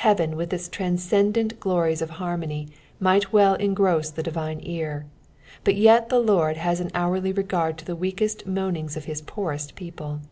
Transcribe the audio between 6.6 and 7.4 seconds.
an nourly